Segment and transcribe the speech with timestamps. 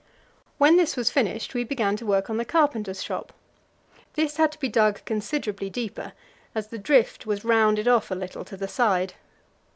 [0.57, 3.31] When this was finished, we began to work on the carpenter's shop.
[4.15, 6.13] This had to be dug considerably deeper,
[6.55, 9.13] as the drift was rounded off a little to the side.